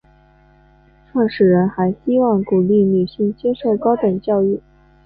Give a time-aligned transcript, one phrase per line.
[1.11, 4.59] 创始人还希望鼓励女性接受高等教育。